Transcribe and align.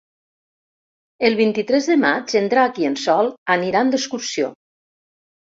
El 1.27 1.37
vint-i-tres 1.41 1.89
de 1.91 1.97
maig 2.05 2.35
en 2.41 2.49
Drac 2.55 2.81
i 2.85 2.89
en 2.93 2.97
Sol 3.05 3.29
aniran 3.57 3.93
d'excursió. 3.93 4.51